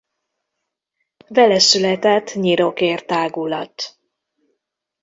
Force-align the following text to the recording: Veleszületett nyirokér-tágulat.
Veleszületett 1.27 2.33
nyirokér-tágulat. 2.35 3.99